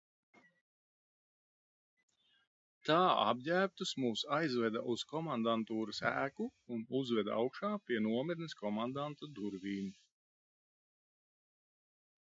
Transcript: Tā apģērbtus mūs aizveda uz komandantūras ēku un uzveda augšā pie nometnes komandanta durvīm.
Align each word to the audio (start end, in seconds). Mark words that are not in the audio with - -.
Tā 2.89 2.95
apģērbtus 3.25 3.91
mūs 4.05 4.23
aizveda 4.39 4.83
uz 4.95 5.03
komandantūras 5.13 6.01
ēku 6.15 6.47
un 6.77 6.81
uzveda 7.03 7.37
augšā 7.43 7.73
pie 7.91 8.03
nometnes 8.07 8.59
komandanta 8.63 9.33
durvīm. 9.41 9.95